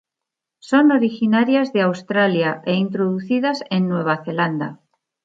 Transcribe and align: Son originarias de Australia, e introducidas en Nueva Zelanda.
Son 0.69 0.85
originarias 0.99 1.67
de 1.73 1.81
Australia, 1.87 2.51
e 2.71 2.73
introducidas 2.85 3.59
en 3.75 3.87
Nueva 3.87 4.15
Zelanda. 4.25 4.79